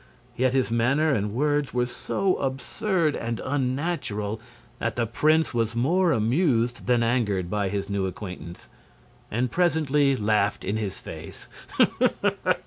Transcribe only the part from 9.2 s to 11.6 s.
and presently laughed in his face.